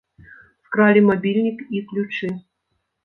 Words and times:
Скралі 0.67 1.03
мабільнік 1.09 1.59
і 1.77 1.85
ключы. 1.93 2.33